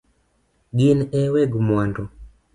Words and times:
Gin 0.77 0.99
e 1.21 1.21
weg 1.33 1.51
mwandu 1.67 2.03